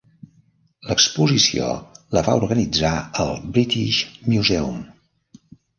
[0.91, 1.67] L'exposició
[2.17, 2.95] la va organitzar
[3.27, 4.85] el British Museum.